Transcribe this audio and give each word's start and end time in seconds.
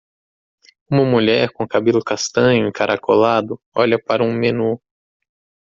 Uma 0.89 1.05
mulher 1.05 1.51
com 1.51 1.67
cabelo 1.67 2.03
castanho 2.03 2.67
encaracolado 2.67 3.61
olha 3.75 4.03
para 4.03 4.23
um 4.23 4.33
menu. 4.33 4.81